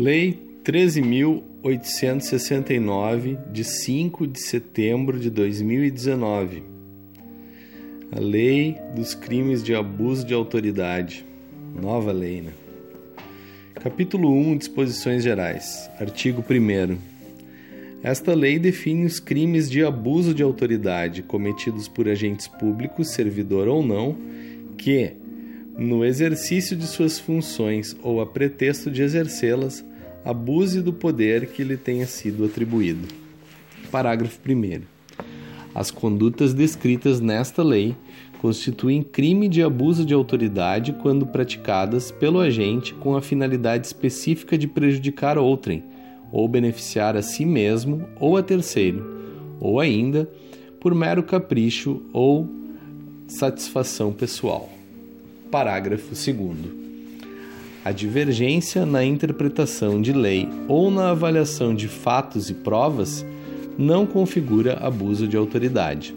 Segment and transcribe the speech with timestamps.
[0.00, 6.62] Lei 13.869, de 5 de setembro de 2019.
[8.10, 11.26] A Lei dos Crimes de Abuso de Autoridade.
[11.78, 12.52] Nova lei, né?
[13.74, 15.90] Capítulo 1 Disposições Gerais.
[16.00, 16.96] Artigo 1.
[18.02, 23.84] Esta lei define os crimes de abuso de autoridade cometidos por agentes públicos, servidor ou
[23.84, 24.16] não,
[24.78, 25.12] que,
[25.76, 29.84] no exercício de suas funções ou a pretexto de exercê-las,
[30.24, 33.08] abuse do poder que lhe tenha sido atribuído.
[33.90, 34.82] Parágrafo 1.
[35.74, 37.94] As condutas descritas nesta lei
[38.40, 44.66] constituem crime de abuso de autoridade quando praticadas pelo agente com a finalidade específica de
[44.66, 45.84] prejudicar outrem,
[46.32, 49.04] ou beneficiar a si mesmo ou a terceiro,
[49.60, 50.28] ou ainda
[50.80, 52.48] por mero capricho ou
[53.26, 54.70] satisfação pessoal.
[55.50, 56.89] Parágrafo 2.
[57.82, 63.24] A divergência na interpretação de lei ou na avaliação de fatos e provas
[63.78, 66.14] não configura abuso de autoridade.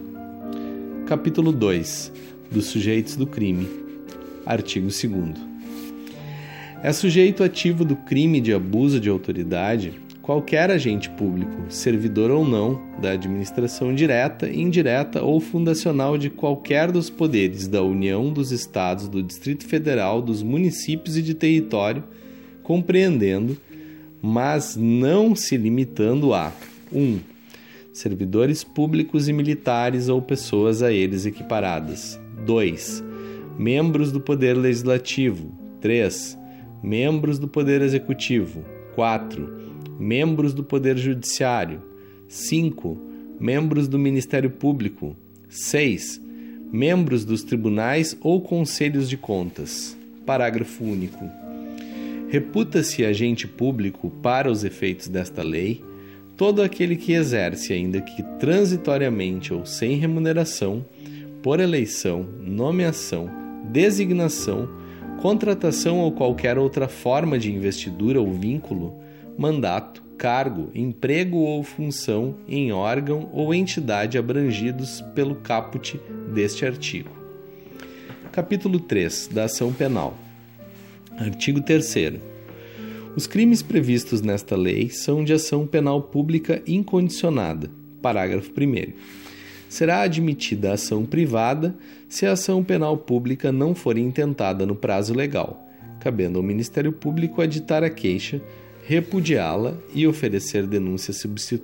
[1.06, 2.12] Capítulo 2
[2.52, 3.70] dos sujeitos do crime.
[4.46, 5.34] Artigo 2.
[6.84, 9.94] É sujeito ativo do crime de abuso de autoridade
[10.24, 17.10] qualquer agente público, servidor ou não, da administração direta, indireta ou fundacional de qualquer dos
[17.10, 22.06] poderes da União, dos Estados, do Distrito Federal, dos municípios e de território,
[22.64, 23.58] compreendendo,
[24.22, 26.54] mas não se limitando a
[26.90, 26.98] 1.
[26.98, 27.20] Um,
[27.92, 32.18] servidores públicos e militares ou pessoas a eles equiparadas.
[32.46, 33.04] 2.
[33.60, 35.52] Membros do Poder Legislativo.
[35.82, 36.38] 3.
[36.82, 38.64] Membros do Poder Executivo.
[38.96, 39.63] 4
[40.00, 41.82] membros do Poder Judiciário.
[42.28, 42.98] 5.
[43.40, 45.16] Membros do Ministério Público.
[45.50, 46.22] 6.
[46.72, 49.98] Membros dos tribunais ou conselhos de contas.
[50.26, 51.30] Parágrafo único.
[52.30, 55.84] Reputa-se agente público, para os efeitos desta lei,
[56.36, 60.84] todo aquele que exerce, ainda que transitoriamente ou sem remuneração,
[61.44, 63.30] por eleição, nomeação,
[63.72, 64.68] designação,
[65.22, 68.98] contratação ou qualquer outra forma de investidura ou vínculo,
[69.38, 76.00] mandato, cargo, emprego ou função em órgão ou entidade abrangidos pelo caput
[76.34, 77.10] deste artigo.
[78.32, 80.18] Capítulo 3 da Ação Penal.
[81.18, 82.20] Artigo 3
[83.16, 87.70] Os crimes previstos nesta lei são de ação penal pública incondicionada.
[88.02, 88.94] Parágrafo 1
[89.70, 91.76] Será admitida a ação privada
[92.08, 95.68] se a ação penal pública não for intentada no prazo legal,
[96.00, 98.42] cabendo ao Ministério Público aditar a queixa
[98.86, 101.14] repudiá-la e oferecer denúncia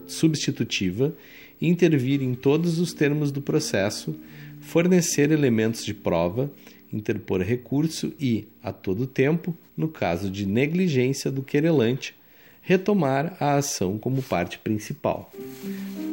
[0.08, 1.16] substitutiva,
[1.62, 4.16] intervir em todos os termos do processo,
[4.62, 6.52] fornecer elementos de prova,
[6.92, 12.16] interpor recurso e, a todo tempo, no caso de negligência do querelante,
[12.62, 15.32] retomar a ação como parte principal.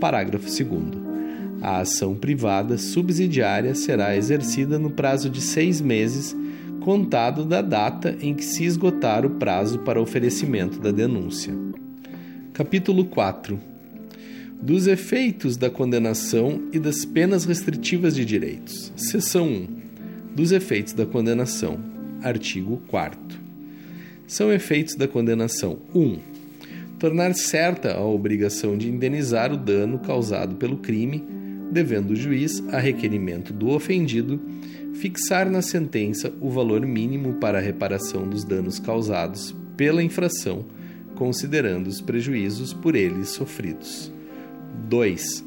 [0.00, 1.17] Parágrafo 2.
[1.62, 6.37] A ação privada subsidiária será exercida no prazo de seis meses
[6.86, 11.52] contado da data em que se esgotar o prazo para oferecimento da denúncia.
[12.52, 13.58] Capítulo 4
[14.62, 18.92] Dos efeitos da condenação e das penas restritivas de direitos.
[18.94, 19.66] Seção 1
[20.32, 21.80] Dos efeitos da condenação.
[22.22, 23.19] Artigo 4
[24.25, 26.19] São efeitos da condenação 1.
[27.00, 31.25] Tornar certa a obrigação de indenizar o dano causado pelo crime,
[31.69, 34.41] devendo o juiz, a requerimento do ofendido,
[34.96, 40.64] fixar na sentença o valor mínimo para a reparação dos danos causados pela infração,
[41.14, 44.12] considerando os prejuízos por eles sofridos.
[44.88, 45.44] 2.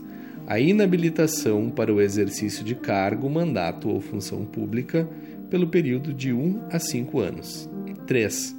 [0.47, 5.07] A inabilitação para o exercício de cargo, mandato ou função pública
[5.49, 7.69] pelo período de 1 a 5 anos.
[8.05, 8.55] 3.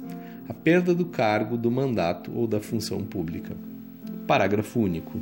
[0.49, 3.55] A perda do cargo, do mandato ou da função pública.
[4.27, 5.19] Parágrafo único.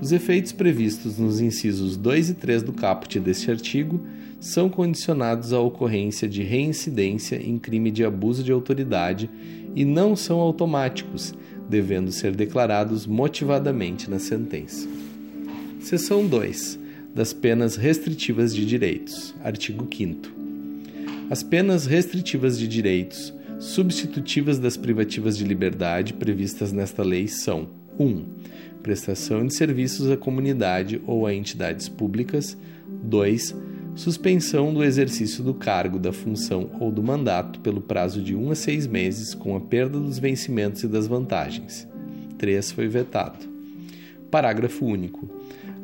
[0.00, 4.00] Os efeitos previstos nos incisos 2 e 3 do caput deste artigo
[4.38, 9.30] são condicionados à ocorrência de reincidência em crime de abuso de autoridade
[9.74, 11.34] e não são automáticos,
[11.68, 14.88] devendo ser declarados motivadamente na sentença.
[15.80, 16.78] Seção 2
[17.14, 19.34] das penas restritivas de direitos.
[19.42, 20.28] Artigo 5
[21.30, 27.68] As penas restritivas de direitos, substitutivas das privativas de liberdade previstas nesta lei são:
[27.98, 28.04] 1.
[28.04, 28.26] Um,
[28.82, 32.56] prestação de serviços à comunidade ou a entidades públicas.
[33.02, 33.54] 2
[33.96, 38.54] suspensão do exercício do cargo, da função ou do mandato pelo prazo de um a
[38.54, 41.88] seis meses, com a perda dos vencimentos e das vantagens.
[42.36, 42.70] 3.
[42.72, 43.38] Foi vetado.
[44.30, 45.28] Parágrafo único.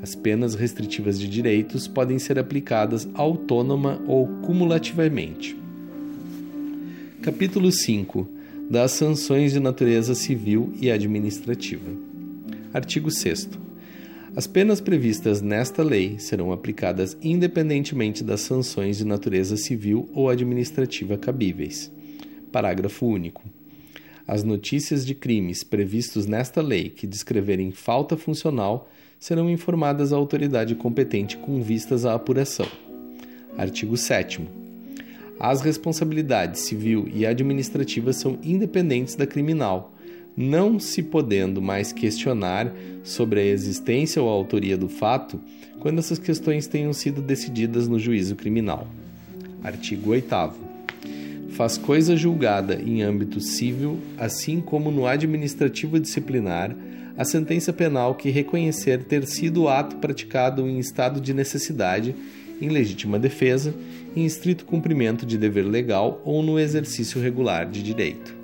[0.02, 5.56] As penas restritivas de direitos podem ser aplicadas autônoma ou cumulativamente.
[7.22, 8.28] Capítulo 5
[8.68, 11.90] das sanções de natureza civil e administrativa.
[12.74, 13.50] Artigo 6.
[14.34, 21.18] As penas previstas nesta lei serão aplicadas independentemente das sanções de natureza civil ou administrativa
[21.18, 21.92] cabíveis.
[22.50, 23.42] Parágrafo único.
[24.26, 28.88] As notícias de crimes previstos nesta lei que descreverem falta funcional
[29.20, 32.66] serão informadas à autoridade competente com vistas à apuração.
[33.58, 34.40] Artigo 7.
[35.38, 39.91] As responsabilidades civil e administrativa são independentes da criminal,
[40.36, 45.40] não se podendo mais questionar sobre a existência ou a autoria do fato
[45.78, 48.86] quando essas questões tenham sido decididas no juízo criminal.
[49.62, 50.34] Artigo 8
[51.52, 56.74] faz coisa julgada em âmbito civil, assim como no administrativo disciplinar,
[57.16, 62.14] a sentença penal que reconhecer ter sido o ato praticado em estado de necessidade,
[62.60, 63.74] em legítima defesa,
[64.16, 68.41] em estrito cumprimento de dever legal ou no exercício regular de direito.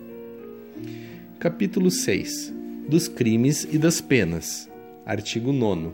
[1.39, 2.53] Capítulo 6
[2.89, 4.69] Dos crimes e das penas.
[5.07, 5.91] Artigo 9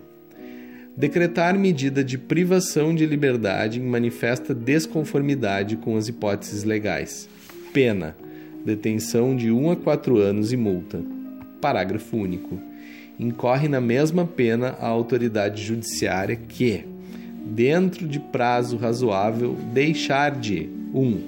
[0.96, 7.28] decretar medida de privação de liberdade em manifesta desconformidade com as hipóteses legais.
[7.74, 8.16] Pena:
[8.64, 11.02] detenção de 1 a 4 anos e multa.
[11.60, 12.58] Parágrafo único.
[13.20, 16.86] Incorre na mesma pena a autoridade judiciária que,
[17.44, 20.98] dentro de prazo razoável, deixar de 1.
[20.98, 21.20] Um,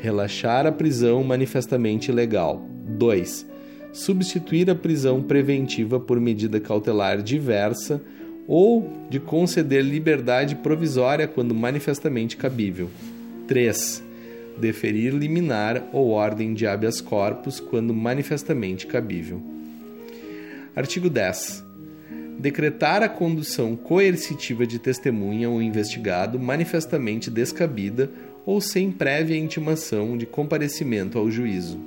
[0.00, 2.64] relaxar a prisão manifestamente ilegal.
[2.86, 3.55] 2.
[3.96, 7.98] Substituir a prisão preventiva por medida cautelar diversa
[8.46, 12.90] ou de conceder liberdade provisória quando manifestamente cabível.
[13.48, 14.04] 3.
[14.58, 19.40] Deferir liminar ou ordem de habeas corpus quando manifestamente cabível.
[20.76, 21.64] Artigo 10.
[22.38, 28.10] Decretar a condução coercitiva de testemunha ou investigado manifestamente descabida
[28.44, 31.80] ou sem prévia intimação de comparecimento ao juízo.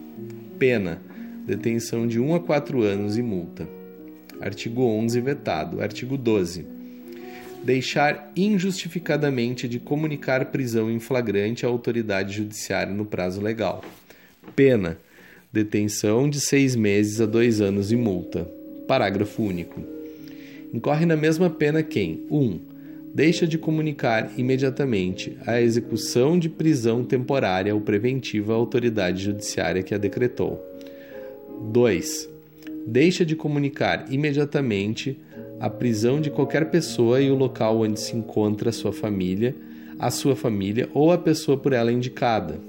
[0.57, 1.03] Pena:
[1.45, 3.67] detenção de 1 a 4 anos e multa.
[4.39, 5.81] Artigo 11 vetado.
[5.81, 6.65] Artigo 12.
[7.63, 13.83] Deixar injustificadamente de comunicar prisão em flagrante à autoridade judiciária no prazo legal.
[14.55, 14.97] Pena:
[15.51, 18.49] detenção de seis meses a dois anos e multa.
[18.87, 19.83] Parágrafo único.
[20.73, 22.37] Incorre na mesma pena quem 1.
[22.37, 22.59] Um,
[23.13, 29.93] deixa de comunicar imediatamente a execução de prisão temporária ou preventiva à autoridade judiciária que
[29.93, 30.63] a decretou.
[31.61, 32.39] 2
[32.89, 35.17] deixa de comunicar imediatamente
[35.59, 39.55] a prisão de qualquer pessoa e o local onde se encontra a sua família,
[39.97, 42.59] a sua família ou a pessoa por ela indicada.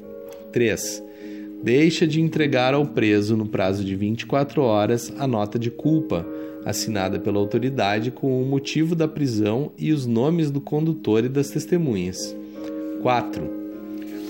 [0.52, 1.02] 3.
[1.62, 6.26] Deixa de entregar ao preso, no prazo de 24 horas, a nota de culpa,
[6.64, 11.50] assinada pela autoridade com o motivo da prisão e os nomes do condutor e das
[11.50, 12.36] testemunhas.
[13.02, 13.60] 4.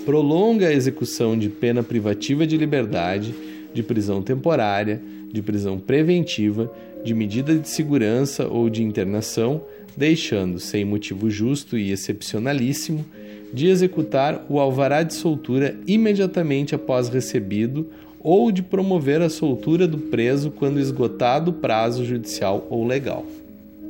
[0.04, 3.34] Prolonga a execução de pena privativa de liberdade,
[3.72, 5.00] de prisão temporária,
[5.32, 6.70] de prisão preventiva,
[7.04, 9.62] de medida de segurança ou de internação,
[9.96, 13.04] deixando, sem motivo justo e excepcionalíssimo,
[13.52, 17.88] de executar o alvará de soltura imediatamente após recebido
[18.22, 23.24] ou de promover a soltura do preso quando esgotado o prazo judicial ou legal.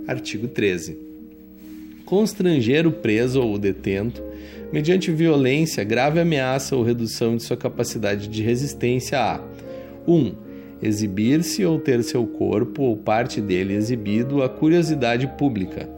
[0.07, 0.97] Artigo 13.
[2.05, 4.23] Constranger o preso ou o detento,
[4.73, 9.41] mediante violência, grave ameaça ou redução de sua capacidade de resistência a
[10.11, 10.15] 1.
[10.15, 10.35] Um,
[10.83, 15.89] exibir-se ou ter seu corpo ou parte dele exibido à curiosidade pública.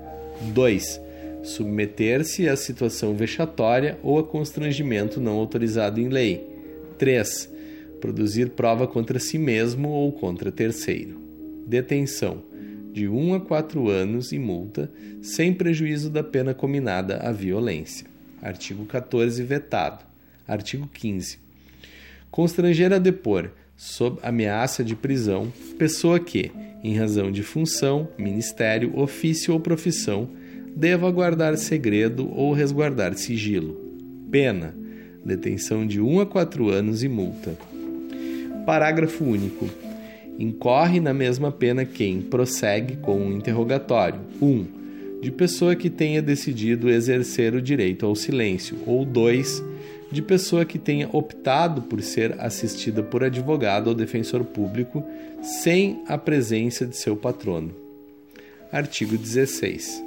[0.52, 1.00] 2.
[1.42, 6.46] Submeter-se a situação vexatória ou a constrangimento não autorizado em lei.
[6.98, 7.50] 3.
[8.00, 11.20] Produzir prova contra si mesmo ou contra terceiro.
[11.66, 12.42] Detenção
[12.92, 18.06] de 1 um a 4 anos e multa, sem prejuízo da pena combinada à violência.
[18.42, 20.04] Artigo 14 vetado.
[20.46, 21.38] Artigo 15.
[22.30, 23.50] Constranger a depor
[23.82, 26.52] sob ameaça de prisão, pessoa que,
[26.84, 30.28] em razão de função, ministério, ofício ou profissão,
[30.76, 33.76] deva guardar segredo ou resguardar sigilo.
[34.30, 34.72] Pena:
[35.24, 37.58] detenção de 1 a 4 anos e multa.
[38.64, 39.68] Parágrafo único.
[40.38, 44.46] Incorre na mesma pena quem prossegue com um interrogatório: 1.
[44.46, 44.66] Um,
[45.20, 49.71] de pessoa que tenha decidido exercer o direito ao silêncio, ou 2
[50.12, 55.02] de pessoa que tenha optado por ser assistida por advogado ou defensor público
[55.42, 57.74] sem a presença de seu patrono.
[58.70, 60.04] Artigo 16.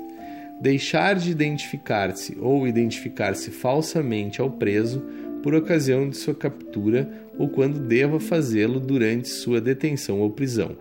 [0.61, 5.03] Deixar de identificar-se ou identificar-se falsamente ao preso
[5.41, 10.77] por ocasião de sua captura ou quando deva fazê-lo durante sua detenção ou prisão.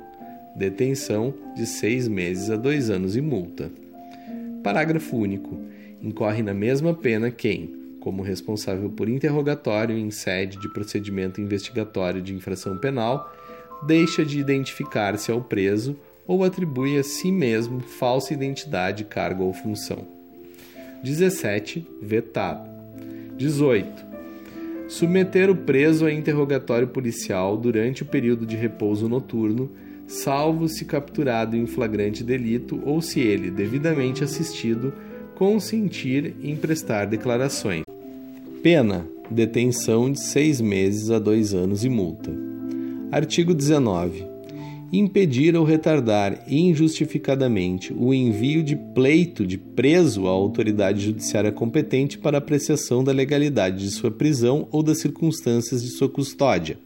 [0.54, 3.72] Detenção de seis meses a dois anos e multa.
[4.62, 5.58] Parágrafo único.
[6.00, 12.34] Incorre na mesma pena quem, como responsável por interrogatório em sede de procedimento investigatório de
[12.34, 13.34] infração penal,
[13.86, 20.06] deixa de identificar-se ao preso ou atribui a si mesmo falsa identidade, cargo ou função.
[21.02, 21.86] 17.
[22.02, 22.68] Vetado.
[23.38, 24.14] 18.
[24.86, 29.70] Submeter o preso a interrogatório policial durante o período de repouso noturno,
[30.06, 34.92] salvo se capturado em flagrante delito ou se ele, devidamente assistido,
[35.34, 37.83] consentir em prestar declarações.
[38.64, 42.32] Pena: detenção de seis meses a dois anos e multa.
[43.12, 44.32] Artigo 19
[44.90, 52.38] impedir ou retardar injustificadamente o envio de pleito de preso à autoridade judiciária competente para
[52.38, 56.78] apreciação da legalidade de sua prisão ou das circunstâncias de sua custódia.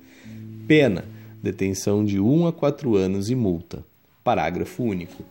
[0.66, 1.04] Pena:
[1.40, 3.84] detenção de 1 a 4 anos e multa.
[4.24, 5.22] Parágrafo único.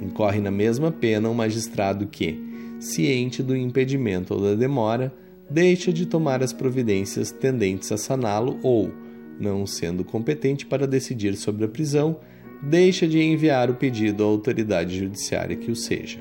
[0.00, 2.38] Incorre na mesma pena o magistrado que,
[2.78, 5.12] ciente do impedimento ou da demora,
[5.50, 8.92] deixa de tomar as providências tendentes a saná-lo ou,
[9.40, 12.18] não sendo competente para decidir sobre a prisão,
[12.62, 16.18] deixa de enviar o pedido à autoridade judiciária que o seja.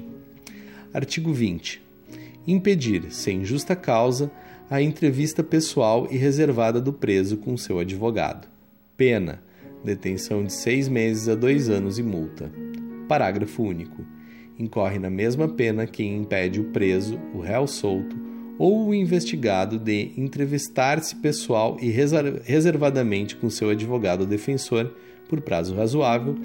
[0.93, 1.81] Artigo 20.
[2.45, 4.31] Impedir, sem justa causa,
[4.69, 8.47] a entrevista pessoal e reservada do preso com seu advogado.
[8.95, 9.41] Pena:
[9.83, 12.51] detenção de seis meses a dois anos e multa.
[13.07, 14.05] Parágrafo único.
[14.57, 18.26] Incorre na mesma pena quem impede o preso, o réu solto
[18.57, 24.91] ou o investigado de entrevistar-se pessoal e reservadamente com seu advogado ou defensor
[25.29, 26.35] por prazo razoável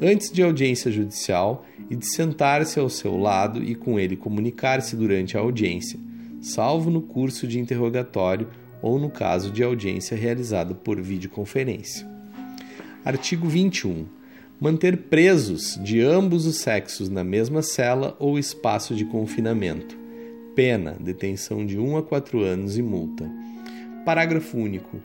[0.00, 5.36] antes de audiência judicial e de sentar-se ao seu lado e com ele comunicar-se durante
[5.36, 5.98] a audiência,
[6.40, 8.48] salvo no curso de interrogatório
[8.82, 12.06] ou no caso de audiência realizada por videoconferência.
[13.04, 14.04] Artigo 21.
[14.60, 20.05] Manter presos de ambos os sexos na mesma cela ou espaço de confinamento
[20.56, 23.30] Pena: detenção de 1 a 4 anos e multa.
[24.06, 24.98] Parágrafo único.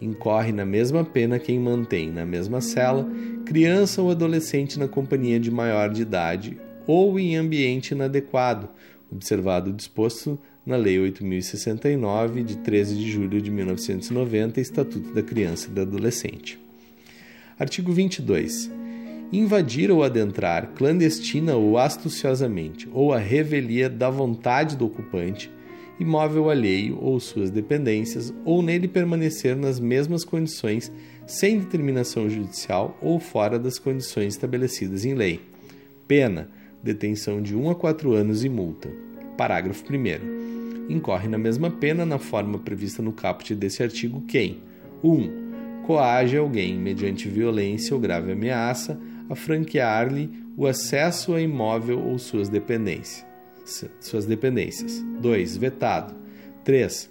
[0.00, 3.06] Incorre na mesma pena quem mantém na mesma cela
[3.44, 8.70] criança ou adolescente na companhia de maior de idade ou em ambiente inadequado,
[9.12, 15.68] observado o disposto na Lei 8069 de 13 de julho de 1990, Estatuto da Criança
[15.68, 16.58] e do Adolescente.
[17.58, 18.70] Artigo 22
[19.32, 25.50] invadir ou adentrar clandestina ou astuciosamente, ou a revelia da vontade do ocupante,
[25.98, 30.92] imóvel alheio ou suas dependências, ou nele permanecer nas mesmas condições
[31.26, 35.40] sem determinação judicial ou fora das condições estabelecidas em lei.
[36.06, 36.50] Pena:
[36.82, 38.90] detenção de 1 a 4 anos e multa.
[39.36, 40.92] Parágrafo 1.
[40.92, 44.60] Incorre na mesma pena na forma prevista no caput desse artigo quem
[45.02, 45.10] 1.
[45.10, 45.44] Um,
[45.86, 52.48] coage alguém mediante violência ou grave ameaça a franquear-lhe o acesso a imóvel ou suas
[52.48, 53.26] dependências.
[54.00, 55.02] Suas dependências.
[55.20, 55.56] 2.
[55.56, 56.14] Vetado.
[56.64, 57.10] 3.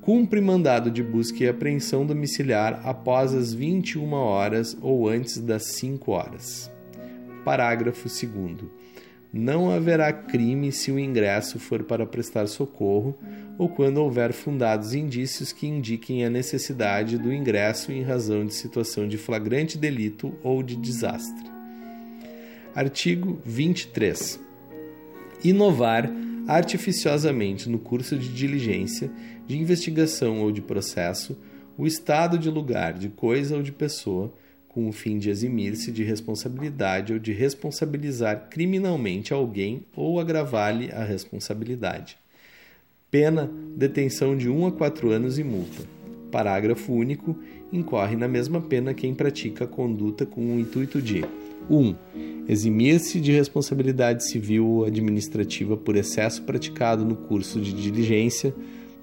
[0.00, 6.10] Cumpre mandado de busca e apreensão domiciliar após as 21 horas ou antes das 5
[6.10, 6.70] horas.
[7.44, 8.70] Parágrafo 2
[9.32, 13.16] não haverá crime se o ingresso for para prestar socorro
[13.56, 19.06] ou quando houver fundados indícios que indiquem a necessidade do ingresso em razão de situação
[19.06, 21.48] de flagrante delito ou de desastre.
[22.74, 24.40] Artigo 23.
[25.44, 26.10] Inovar
[26.48, 29.10] artificiosamente no curso de diligência,
[29.46, 31.38] de investigação ou de processo
[31.78, 34.32] o estado de lugar, de coisa ou de pessoa
[34.72, 41.02] com o fim de eximir-se de responsabilidade ou de responsabilizar criminalmente alguém ou agravar-lhe a
[41.04, 42.16] responsabilidade.
[43.10, 45.82] Pena: detenção de 1 a 4 anos e multa.
[46.30, 47.36] Parágrafo único.
[47.72, 51.24] Incorre na mesma pena quem pratica a conduta com o intuito de
[51.68, 51.94] 1.
[52.48, 58.54] Eximir-se de responsabilidade civil ou administrativa por excesso praticado no curso de diligência.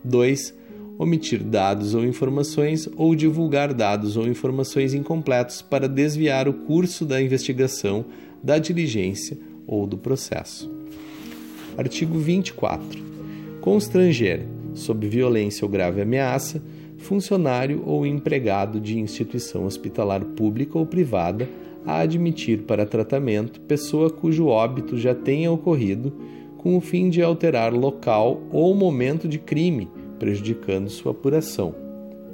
[0.04, 0.54] 2
[0.98, 7.22] omitir dados ou informações ou divulgar dados ou informações incompletos para desviar o curso da
[7.22, 8.06] investigação,
[8.42, 10.72] da diligência ou do processo.
[11.78, 13.00] Artigo 24.
[13.62, 16.64] Constranger, sob violência ou grave ameaça,
[16.98, 21.48] funcionário ou empregado de instituição hospitalar pública ou privada
[21.86, 26.12] a admitir para tratamento pessoa cujo óbito já tenha ocorrido,
[26.58, 31.76] com o fim de alterar local ou momento de crime prejudicando sua apuração.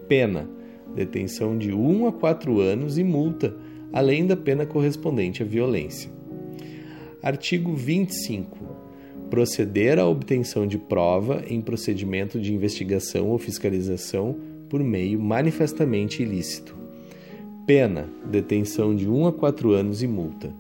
[0.08, 0.50] Pena:
[0.96, 3.56] detenção de 1 a 4 anos e multa,
[3.92, 6.12] além da pena correspondente à violência.
[7.22, 8.58] Artigo 25.
[9.30, 14.36] Proceder à obtenção de prova em procedimento de investigação ou fiscalização
[14.70, 16.76] por meio manifestamente ilícito.
[17.66, 20.54] Pena: detenção de 1 a 4 anos e multa.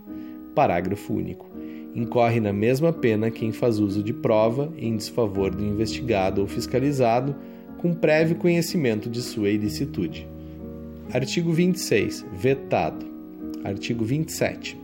[0.55, 1.53] Parágrafo único
[1.95, 7.35] Incorre na mesma pena quem faz uso de prova em desfavor do investigado ou fiscalizado
[7.77, 10.27] com prévio conhecimento de sua ilicitude.
[11.11, 12.25] Artigo 26.
[12.33, 13.05] Vetado.
[13.63, 14.77] Artigo 27.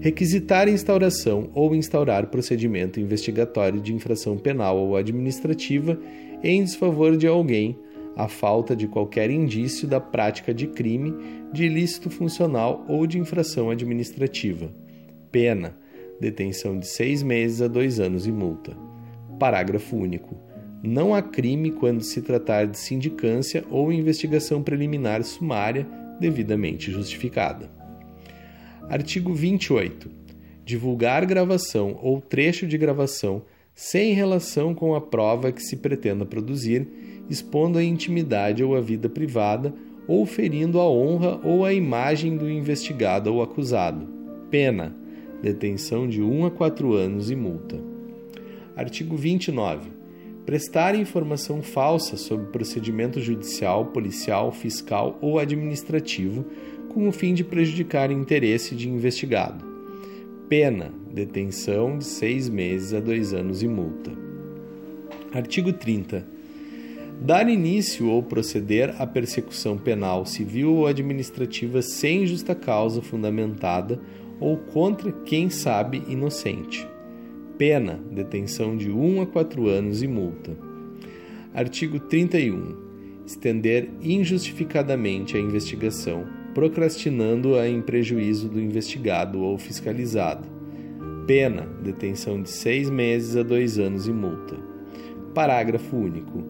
[0.00, 5.98] Requisitar instauração ou instaurar procedimento investigatório de infração penal ou administrativa
[6.42, 7.76] em desfavor de alguém,
[8.14, 11.14] a falta de qualquer indício da prática de crime,
[11.52, 14.70] de ilícito funcional ou de infração administrativa.
[15.32, 15.76] Pena:
[16.20, 18.76] detenção de seis meses a dois anos e multa.
[19.38, 20.36] Parágrafo único.
[20.82, 25.86] Não há crime quando se tratar de sindicância ou investigação preliminar sumária
[26.20, 27.70] devidamente justificada.
[28.88, 30.10] Artigo 28.
[30.64, 33.42] Divulgar gravação ou trecho de gravação
[33.74, 36.86] sem relação com a prova que se pretenda produzir,
[37.30, 39.72] expondo a intimidade ou a vida privada
[40.08, 44.08] ou ferindo a honra ou a imagem do investigado ou acusado.
[44.50, 44.96] Pena:
[45.42, 47.78] detenção de 1 a 4 anos e multa.
[48.76, 49.98] Artigo 29
[50.48, 56.42] prestar informação falsa sobre procedimento judicial, policial, fiscal ou administrativo
[56.88, 59.62] com o fim de prejudicar interesse de investigado.
[60.48, 64.10] Pena: detenção de seis meses a dois anos e multa.
[65.34, 66.26] Artigo 30.
[67.20, 74.00] Dar início ou proceder à persecução penal, civil ou administrativa sem justa causa fundamentada
[74.40, 76.88] ou contra quem sabe inocente
[77.58, 80.56] Pena: detenção de 1 a 4 anos e multa.
[81.52, 82.86] Artigo 31.
[83.26, 90.46] Estender injustificadamente a investigação, procrastinando-a em prejuízo do investigado ou fiscalizado.
[91.26, 94.56] Pena: detenção de seis meses a dois anos e multa.
[95.34, 96.44] Parágrafo único.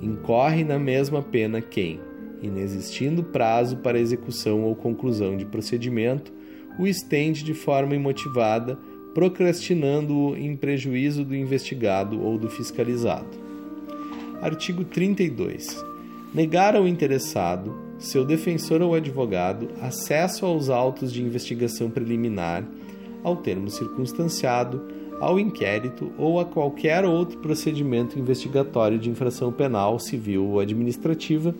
[0.00, 2.00] Incorre na mesma pena quem,
[2.42, 6.32] inexistindo prazo para execução ou conclusão de procedimento,
[6.78, 8.78] o estende de forma imotivada
[9.14, 13.28] procrastinando-o em prejuízo do investigado ou do fiscalizado.
[14.42, 15.84] Artigo 32.
[16.34, 22.66] Negar ao interessado, seu defensor ou advogado, acesso aos autos de investigação preliminar,
[23.22, 24.82] ao termo circunstanciado,
[25.20, 31.54] ao inquérito ou a qualquer outro procedimento investigatório de infração penal, civil ou administrativa,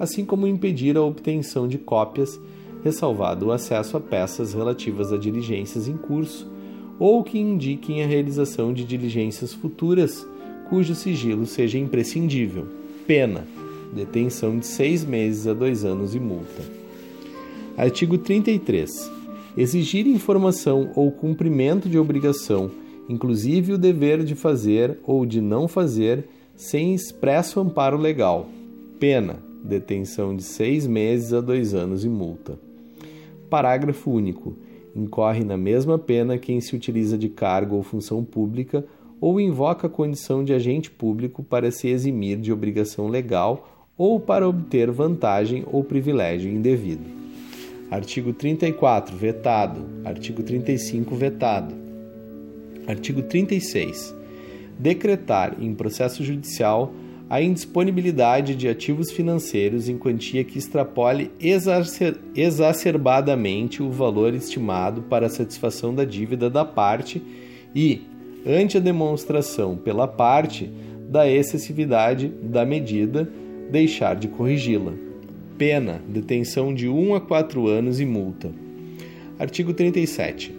[0.00, 2.40] assim como impedir a obtenção de cópias,
[2.84, 6.50] ressalvado o acesso a peças relativas a diligências em curso
[6.98, 10.26] ou que indiquem a realização de diligências futuras
[10.68, 12.66] cujo sigilo seja imprescindível.
[13.06, 13.46] Pena:
[13.92, 16.62] detenção de seis meses a dois anos e multa.
[17.76, 19.10] Artigo 33.
[19.56, 22.70] Exigir informação ou cumprimento de obrigação,
[23.08, 28.48] inclusive o dever de fazer ou de não fazer, sem expresso amparo legal.
[28.98, 32.67] Pena: detenção de seis meses a dois anos e multa.
[33.48, 34.56] Parágrafo único
[34.94, 38.84] incorre na mesma pena quem se utiliza de cargo ou função pública
[39.20, 44.48] ou invoca a condição de agente público para se eximir de obrigação legal ou para
[44.48, 47.04] obter vantagem ou privilégio indevido.
[47.90, 49.80] Artigo 34, vetado.
[50.04, 51.74] Artigo 35, vetado.
[52.86, 54.14] Artigo 36.
[54.78, 56.92] Decretar em processo judicial
[57.30, 65.26] a indisponibilidade de ativos financeiros em quantia que extrapole exacer exacerbadamente o valor estimado para
[65.26, 67.22] a satisfação da dívida da parte
[67.74, 68.02] e,
[68.46, 70.70] ante a demonstração pela parte
[71.08, 73.30] da excessividade da medida,
[73.70, 74.94] deixar de corrigi-la.
[75.58, 78.50] Pena: detenção de 1 a 4 anos e multa.
[79.38, 80.57] Artigo 37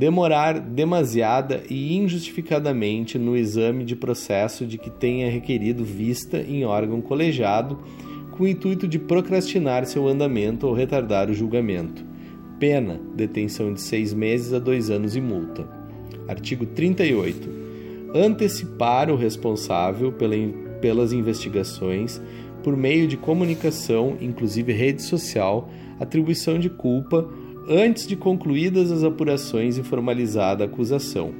[0.00, 7.02] demorar demasiada e injustificadamente no exame de processo de que tenha requerido vista em órgão
[7.02, 7.78] colegiado,
[8.30, 12.02] com o intuito de procrastinar seu andamento ou retardar o julgamento.
[12.58, 15.68] Pena: detenção de seis meses a dois anos e multa.
[16.26, 17.60] Artigo 38.
[18.14, 20.34] Antecipar o responsável pela,
[20.80, 22.22] pelas investigações
[22.62, 27.28] por meio de comunicação, inclusive rede social, atribuição de culpa
[27.68, 31.32] antes de concluídas as apurações e formalizada a acusação.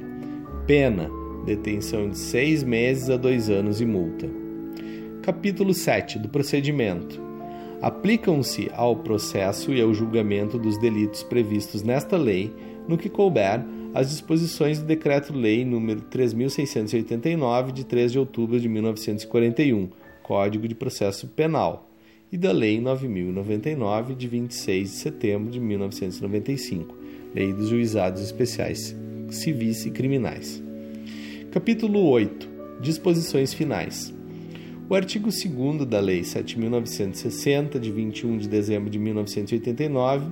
[0.65, 1.09] Pena:
[1.45, 4.29] detenção de seis meses a dois anos e multa.
[5.21, 7.21] Capítulo 7 do procedimento.
[7.81, 12.53] Aplicam-se ao processo e ao julgamento dos delitos previstos nesta lei,
[12.87, 19.89] no que couber, as disposições do Decreto-Lei nº 3689 de 3 de outubro de 1941,
[20.23, 21.90] Código de Processo Penal
[22.31, 26.95] e da Lei 9099 de 26 de setembro de 1995,
[27.35, 28.95] Lei dos Juizados Especiais
[29.29, 30.63] Civis e Criminais.
[31.51, 32.49] Capítulo 8.
[32.79, 34.13] Disposições finais.
[34.89, 40.31] O artigo 2 da Lei 7.960, de 21 de dezembro de 1989, uh,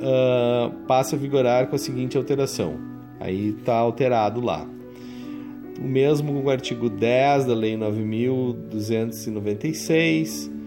[0.00, 2.78] ah, passa a vigorar com a seguinte alteração.
[3.18, 4.64] Aí está alterado lá.
[5.80, 10.61] O mesmo com o artigo 10 da Lei 9.296,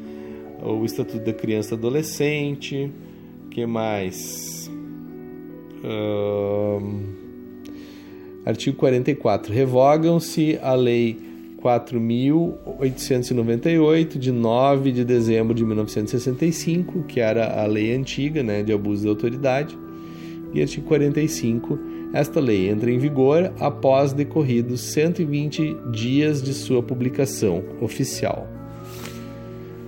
[0.66, 2.92] o Estatuto da Criança e Adolescente,
[3.52, 4.56] que mais?
[8.46, 9.54] artigo 44.
[9.54, 11.18] Revogam-se a Lei
[11.62, 19.02] 4.898, de 9 de dezembro de 1965, que era a lei antiga né, de abuso
[19.02, 19.76] de autoridade,
[20.54, 21.80] e artigo 45.
[22.14, 28.48] Esta lei entra em vigor após decorridos 120 dias de sua publicação oficial.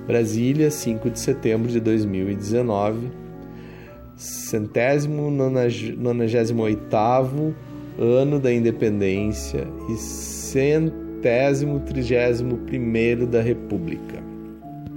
[0.07, 3.09] Brasília, 5 de setembro de 2019,
[4.15, 7.53] centésimo nonagésimo oitavo
[7.99, 14.26] ano da independência e centésimo trigésimo primeiro da República.